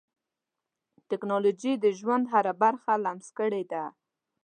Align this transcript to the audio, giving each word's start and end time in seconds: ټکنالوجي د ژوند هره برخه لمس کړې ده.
ټکنالوجي 1.09 1.73
د 1.77 1.85
ژوند 1.99 2.25
هره 2.33 2.53
برخه 2.63 2.91
لمس 3.05 3.27
کړې 3.37 3.63
ده. 3.71 3.83